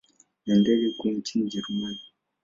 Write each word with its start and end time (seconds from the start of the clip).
Ni 0.45 0.55
ndege 0.55 0.91
kuu 0.91 1.09
nchini 1.09 1.45
Ujerumani. 1.45 1.99